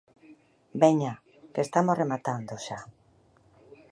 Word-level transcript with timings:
Veña, 0.83 1.13
que 1.53 1.61
estamos 1.67 1.99
rematando 2.01 2.53
xa. 2.65 2.79